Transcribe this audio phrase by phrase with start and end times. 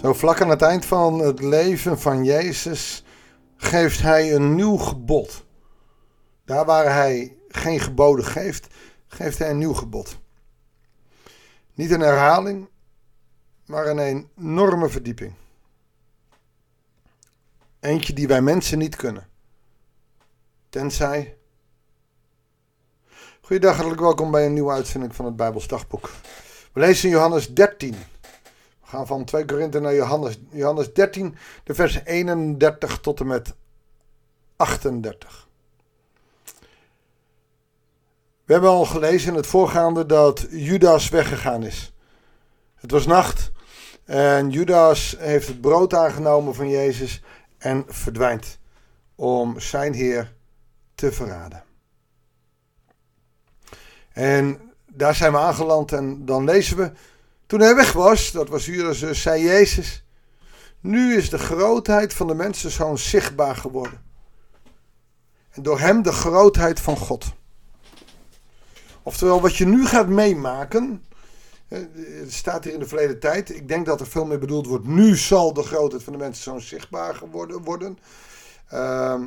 [0.00, 3.04] Zo vlak aan het eind van het leven van Jezus
[3.56, 5.44] geeft hij een nieuw gebod.
[6.44, 8.66] Daar waar hij geen geboden geeft,
[9.06, 10.18] geeft hij een nieuw gebod.
[11.74, 12.68] Niet een herhaling,
[13.66, 15.34] maar een enorme verdieping.
[17.80, 19.28] Eentje die wij mensen niet kunnen.
[20.68, 21.36] Tenzij.
[23.40, 25.66] Goedendag, hartelijk welkom bij een nieuwe uitzending van het Bijbels.
[25.66, 27.94] We lezen in Johannes 13.
[28.90, 33.54] We gaan van 2 Korinthe naar Johannes, Johannes 13, de vers 31 tot en met
[34.56, 35.48] 38.
[38.44, 41.92] We hebben al gelezen in het voorgaande dat Judas weggegaan is.
[42.74, 43.50] Het was nacht
[44.04, 47.22] en Judas heeft het brood aangenomen van Jezus
[47.58, 48.58] en verdwijnt
[49.14, 50.34] om zijn Heer
[50.94, 51.64] te verraden.
[54.12, 56.92] En daar zijn we aangeland en dan lezen we.
[57.50, 60.04] Toen hij weg was, dat was Judas, dus, zei Jezus.
[60.80, 64.02] Nu is de grootheid van de mensen zo zichtbaar geworden.
[65.50, 67.24] En door hem de grootheid van God.
[69.02, 71.04] Oftewel, wat je nu gaat meemaken.
[71.68, 73.54] Het staat hier in de verleden tijd.
[73.54, 74.86] Ik denk dat er veel meer bedoeld wordt.
[74.86, 77.98] Nu zal de grootheid van de mensen zo zichtbaar geworden worden.
[78.68, 79.22] Ehm,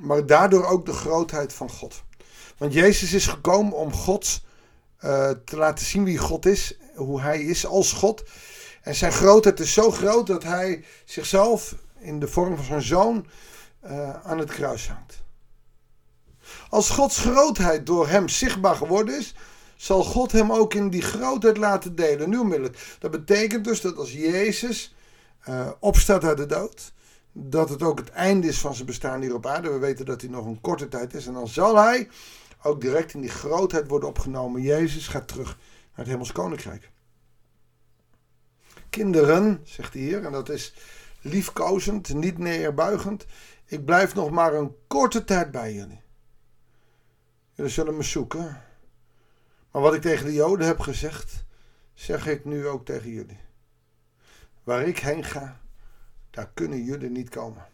[0.00, 2.02] maar daardoor ook de grootheid van God.
[2.58, 4.42] Want Jezus is gekomen om God
[5.04, 6.76] uh, te laten zien wie God is.
[6.94, 8.24] Hoe hij is als God.
[8.82, 13.26] En zijn grootheid is zo groot dat hij zichzelf in de vorm van zijn zoon
[13.84, 15.22] uh, aan het kruis hangt.
[16.68, 19.34] Als Gods grootheid door hem zichtbaar geworden is,
[19.76, 22.28] zal God hem ook in die grootheid laten delen.
[22.28, 22.96] Nu onmiddellijk.
[22.98, 24.94] Dat betekent dus dat als Jezus
[25.48, 26.92] uh, opstaat uit de dood,
[27.32, 29.70] dat het ook het einde is van zijn bestaan hier op aarde.
[29.70, 31.26] We weten dat hij nog een korte tijd is.
[31.26, 32.08] En dan zal hij
[32.62, 34.62] ook direct in die grootheid worden opgenomen.
[34.62, 35.58] Jezus gaat terug
[35.94, 36.90] naar het hemels koninkrijk.
[38.90, 40.74] Kinderen, zegt hij hier, en dat is
[41.20, 43.26] liefkozend, niet neerbuigend.
[43.64, 46.00] Ik blijf nog maar een korte tijd bij jullie.
[47.52, 48.62] Jullie zullen me zoeken.
[49.70, 51.44] Maar wat ik tegen de Joden heb gezegd,
[51.94, 53.38] zeg ik nu ook tegen jullie.
[54.64, 55.60] Waar ik heen ga,
[56.30, 57.66] daar kunnen jullie niet komen.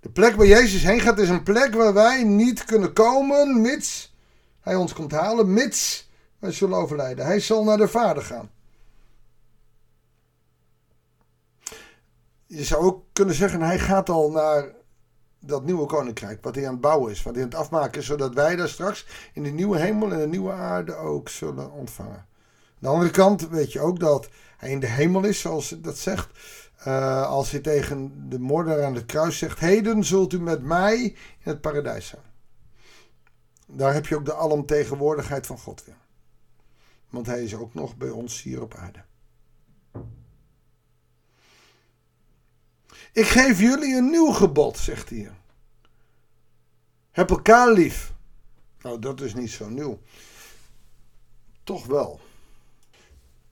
[0.00, 4.14] De plek waar Jezus heen gaat is een plek waar wij niet kunnen komen, mits
[4.60, 6.09] hij ons komt halen, mits
[6.40, 7.24] wij zullen overlijden.
[7.24, 8.50] Hij zal naar de Vader gaan.
[12.46, 14.74] Je zou ook kunnen zeggen, hij gaat al naar
[15.40, 18.06] dat nieuwe koninkrijk, wat hij aan het bouwen is, wat hij aan het afmaken is,
[18.06, 22.16] zodat wij daar straks in de nieuwe hemel en de nieuwe aarde ook zullen ontvangen.
[22.16, 22.26] Aan
[22.78, 26.28] de andere kant weet je ook dat hij in de hemel is, zoals dat zegt.
[26.86, 31.02] Uh, als hij tegen de moordenaar aan het kruis zegt: Heden zult u met mij
[31.04, 32.22] in het paradijs zijn.
[33.66, 35.96] Daar heb je ook de alomtegenwoordigheid van God weer.
[37.10, 39.04] Want hij is ook nog bij ons hier op aarde.
[43.12, 45.30] Ik geef jullie een nieuw gebod, zegt hij.
[47.10, 48.12] Heb elkaar lief.
[48.82, 50.00] Nou, dat is niet zo nieuw.
[51.64, 52.20] Toch wel.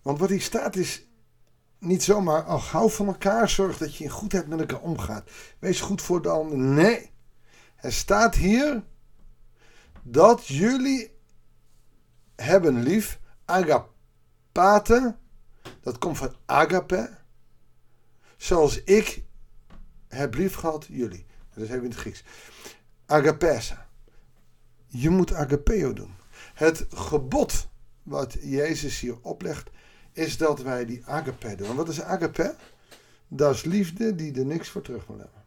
[0.03, 1.07] Want wat hier staat is
[1.79, 5.31] niet zomaar, ach, hou van elkaar, zorg dat je in goedheid met elkaar omgaat.
[5.59, 6.59] Wees goed voor de ander.
[6.59, 7.11] Nee.
[7.77, 8.83] Er staat hier
[10.03, 11.11] dat jullie
[12.37, 15.17] hebben lief, agapate,
[15.81, 17.17] dat komt van agape,
[18.37, 19.23] zoals ik
[20.09, 21.27] heb lief gehad jullie.
[21.55, 22.25] Dat is even in het Grieks.
[23.07, 23.89] Agapesa.
[24.87, 26.15] Je moet agapeo doen.
[26.55, 27.69] Het gebod
[28.03, 29.71] wat Jezus hier oplegt,
[30.13, 31.69] is dat wij die agape doen.
[31.69, 32.57] En wat is agape?
[33.29, 35.45] Dat is liefde die er niks voor terug wil hebben.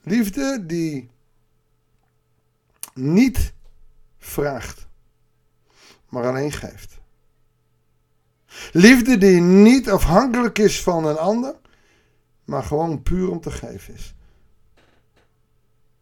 [0.00, 1.10] Liefde die
[2.94, 3.52] niet
[4.18, 4.86] vraagt,
[6.08, 7.00] maar alleen geeft.
[8.72, 11.54] Liefde die niet afhankelijk is van een ander,
[12.44, 14.14] maar gewoon puur om te geven is.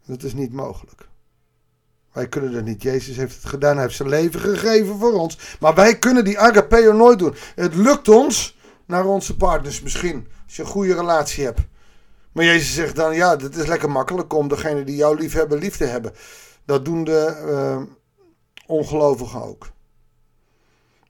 [0.07, 1.09] Dat is niet mogelijk.
[2.13, 2.83] Wij kunnen dat niet.
[2.83, 3.75] Jezus heeft het gedaan.
[3.75, 5.57] Hij heeft zijn leven gegeven voor ons.
[5.61, 7.35] Maar wij kunnen die agapeo nooit doen.
[7.55, 10.29] Het lukt ons naar onze partners misschien.
[10.47, 11.61] Als je een goede relatie hebt.
[12.33, 15.59] Maar Jezus zegt dan, ja, dat is lekker makkelijk om degene die jou lief hebben,
[15.59, 16.13] lief te hebben.
[16.71, 17.83] Dat doen de uh,
[18.67, 19.71] ongelovigen ook.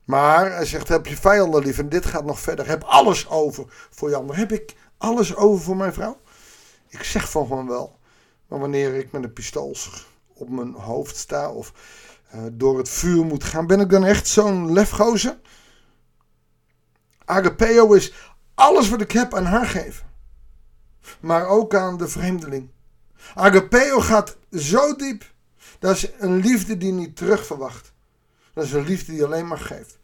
[0.05, 1.77] Maar hij zegt, heb je vijanden lief.
[1.77, 2.67] En dit gaat nog verder.
[2.67, 4.23] Heb alles over voor je.
[4.31, 6.21] Heb ik alles over voor mijn vrouw?
[6.87, 7.99] Ik zeg van gewoon wel.
[8.47, 9.75] Maar wanneer ik met een pistool
[10.33, 11.73] op mijn hoofd sta of
[12.35, 15.39] uh, door het vuur moet gaan, ben ik dan echt zo'n lefgozer?
[17.25, 18.13] Agapeo is
[18.55, 20.05] alles wat ik heb aan haar geven.
[21.19, 22.69] Maar ook aan de vreemdeling.
[23.35, 25.29] Agapeo gaat zo diep.
[25.81, 27.93] Dat is een liefde die niet terug verwacht.
[28.53, 29.99] Dat is een liefde die alleen maar geeft.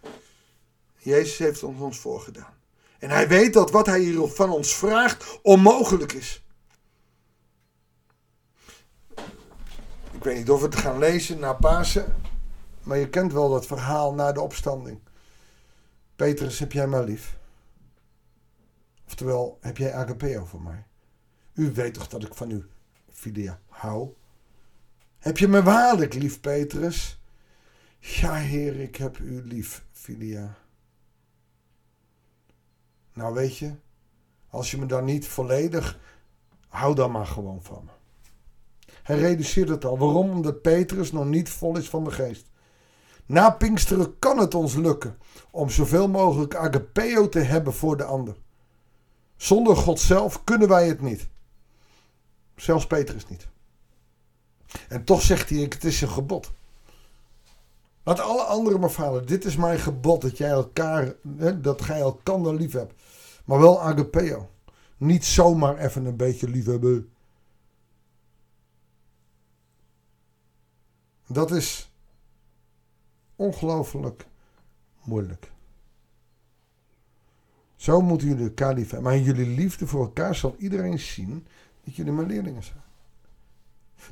[0.97, 2.53] Jezus heeft ons ons voorgedaan.
[2.99, 6.43] En hij weet dat wat hij hier van ons vraagt onmogelijk is.
[10.11, 12.15] Ik weet niet of we het gaan lezen na Pasen.
[12.83, 14.99] Maar je kent wel dat verhaal na de opstanding.
[16.15, 17.37] Petrus, heb jij mij lief?
[19.05, 20.85] Oftewel, heb jij agapeo voor mij?
[21.53, 22.65] U weet toch dat ik van u,
[23.11, 24.13] Filia, hou?
[25.17, 27.19] Heb je me waarlijk lief, Petrus?
[27.99, 30.57] Ja, heer, ik heb u lief, Filia.
[33.13, 33.75] Nou, weet je,
[34.49, 35.99] als je me dan niet volledig,
[36.67, 37.91] hou dan maar gewoon van me.
[39.03, 39.97] Hij reduceert het al.
[39.97, 40.29] Waarom?
[40.29, 42.49] Omdat Petrus nog niet vol is van de geest.
[43.25, 45.17] Na Pinksteren kan het ons lukken
[45.51, 48.35] om zoveel mogelijk agapeo te hebben voor de ander.
[49.35, 51.27] Zonder God zelf kunnen wij het niet.
[52.55, 53.47] Zelfs Petrus niet.
[54.89, 56.51] En toch zegt hij: Het is een gebod.
[58.03, 59.25] Laat alle anderen maar falen.
[59.25, 61.13] Dit is mijn gebod: dat jij elkaar,
[61.61, 62.93] dat gij elkaar lief hebt.
[63.45, 64.49] Maar wel agapeo.
[64.97, 67.09] Niet zomaar even een beetje lief hebben.
[71.27, 71.91] Dat is
[73.35, 74.25] ongelooflijk
[75.03, 75.51] moeilijk.
[77.75, 79.03] Zo moeten jullie elkaar lief hebben.
[79.03, 81.47] Maar in jullie liefde voor elkaar zal iedereen zien
[81.83, 82.81] dat jullie mijn leerlingen zijn.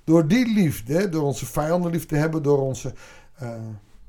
[0.04, 2.94] Door die liefde, door onze vijanden lief te hebben, door onze
[3.42, 3.56] uh,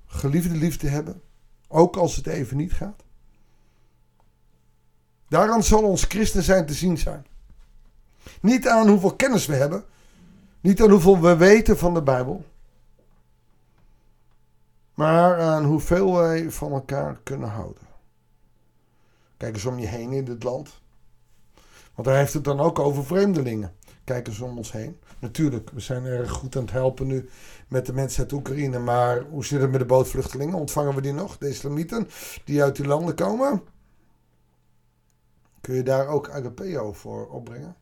[0.06, 1.23] geliefde lief te hebben,
[1.69, 3.05] ook als het even niet gaat.
[5.28, 7.26] Daaraan zal ons christen zijn te zien zijn.
[8.40, 9.84] Niet aan hoeveel kennis we hebben,
[10.61, 12.44] niet aan hoeveel we weten van de Bijbel,
[14.94, 17.82] maar aan hoeveel wij van elkaar kunnen houden.
[19.37, 20.81] Kijk eens om je heen in dit land.
[21.94, 23.75] Want hij heeft het dan ook over vreemdelingen.
[24.06, 24.99] Kijk eens om ons heen.
[25.19, 27.29] Natuurlijk, we zijn erg goed aan het helpen nu
[27.69, 28.79] met de mensen uit Oekraïne.
[28.79, 30.55] Maar hoe zit het met de bootvluchtelingen?
[30.55, 31.38] Ontvangen we die nog?
[31.38, 32.08] De islamieten
[32.44, 33.62] die uit die landen komen?
[35.61, 37.76] Kun je daar ook agapeo voor opbrengen?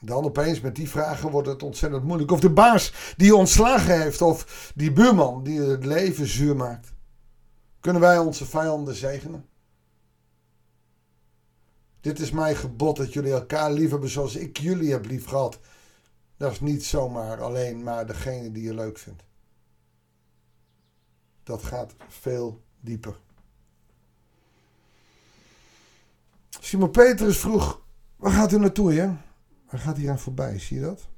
[0.00, 2.30] Dan opeens met die vragen wordt het ontzettend moeilijk.
[2.30, 6.92] Of de baas die ontslagen heeft, of die buurman die het leven zuur maakt.
[7.80, 9.48] Kunnen wij onze vijanden zegenen?
[12.04, 15.58] Dit is mijn gebod dat jullie elkaar lief hebben zoals ik jullie heb lief gehad.
[16.36, 19.22] Dat is niet zomaar alleen maar degene die je leuk vindt.
[21.42, 23.16] Dat gaat veel dieper.
[26.48, 27.82] Simon Petrus vroeg:
[28.16, 29.06] Waar gaat u naartoe, hè?
[29.70, 30.58] Waar gaat hij aan voorbij?
[30.58, 31.08] Zie je dat?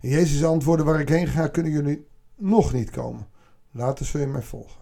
[0.00, 3.28] Jezus antwoordde: Waar ik heen ga, kunnen jullie nog niet komen.
[3.70, 4.80] Later zul je mij volgen.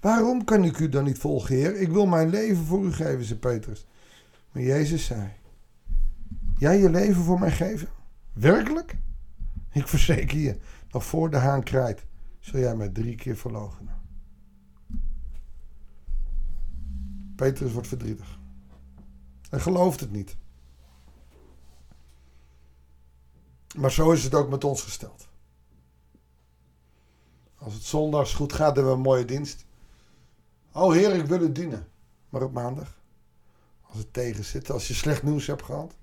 [0.00, 1.76] Waarom kan ik u dan niet volgen, Heer?
[1.76, 3.86] Ik wil mijn leven voor u geven, zei Petrus.
[4.56, 5.32] Maar Jezus zei:
[6.58, 7.88] Jij je leven voor mij geven?
[8.32, 8.98] Werkelijk?
[9.72, 10.58] Ik verzeker je,
[10.90, 12.06] nog voor de haan krijt,
[12.40, 13.94] zul jij mij drie keer verloochenen.
[17.34, 18.38] Petrus wordt verdrietig.
[19.50, 20.36] Hij gelooft het niet.
[23.76, 25.28] Maar zo is het ook met ons gesteld.
[27.54, 29.64] Als het zondags goed gaat, hebben we een mooie dienst.
[30.72, 31.86] Oh Heer, ik wil u dienen.
[32.28, 32.95] Maar op maandag,
[33.88, 35.96] als het tegen zit, als je slecht nieuws hebt gehad,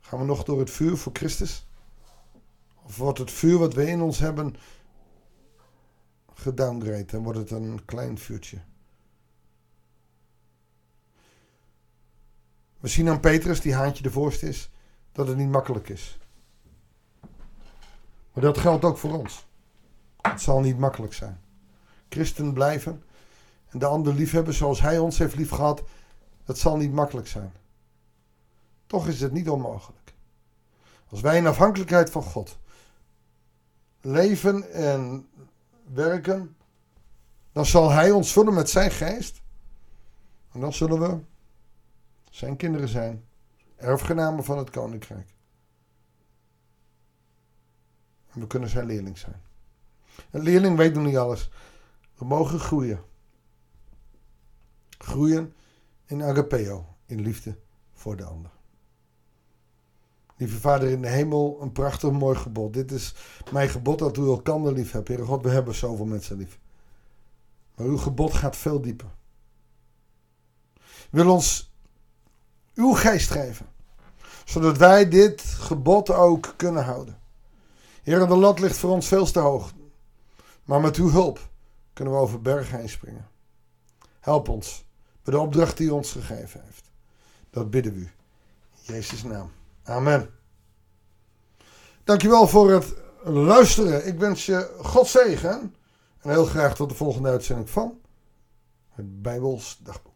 [0.00, 1.66] gaan we nog door het vuur voor Christus?
[2.82, 4.56] Of wordt het vuur wat we in ons hebben
[6.34, 8.58] gedowngrade en wordt het een klein vuurtje?
[12.80, 14.70] We zien aan Petrus, die haantje de voorste is,
[15.12, 16.18] dat het niet makkelijk is.
[18.32, 19.46] Maar dat geldt ook voor ons.
[20.20, 21.40] Het zal niet makkelijk zijn.
[22.08, 23.02] Christen blijven
[23.68, 25.82] en de ander liefhebben zoals hij ons heeft liefgehad,
[26.44, 27.52] dat zal niet makkelijk zijn.
[28.86, 30.12] Toch is het niet onmogelijk.
[31.08, 32.58] Als wij in afhankelijkheid van God
[34.00, 35.28] leven en
[35.92, 36.56] werken,
[37.52, 39.40] dan zal Hij ons vullen met Zijn geest.
[40.52, 41.18] En dan zullen we
[42.30, 43.24] Zijn kinderen zijn,
[43.76, 45.34] erfgenamen van het koninkrijk.
[48.32, 49.42] En we kunnen Zijn leerling zijn.
[50.30, 51.50] Een leerling weet nog niet alles.
[52.14, 53.04] We mogen groeien.
[54.98, 55.54] Groeien
[56.12, 57.58] in agapeo, in liefde
[57.92, 58.50] voor de ander.
[60.36, 62.72] Lieve Vader in de hemel, een prachtig mooi gebod.
[62.72, 63.14] Dit is
[63.52, 65.08] mijn gebod dat u elkander lief hebt.
[65.08, 66.58] Heere God, we hebben zoveel mensen lief.
[67.74, 69.08] Maar uw gebod gaat veel dieper.
[71.10, 71.72] Wil ons
[72.74, 73.66] uw geest geven.
[74.44, 77.18] Zodat wij dit gebod ook kunnen houden.
[78.02, 79.72] Heer, de lat ligt voor ons veel te hoog.
[80.64, 81.48] Maar met uw hulp
[81.92, 83.28] kunnen we over bergen heen springen.
[84.20, 84.84] Help ons
[85.30, 86.90] de opdracht die u ons gegeven heeft.
[87.50, 88.10] Dat bidden we u.
[88.86, 89.50] In Jezus' naam.
[89.82, 90.30] Amen.
[92.04, 94.06] Dankjewel voor het luisteren.
[94.06, 95.74] Ik wens je God zegen.
[96.20, 98.00] En heel graag tot de volgende uitzending van
[98.90, 100.11] het Bijbels Dagboek.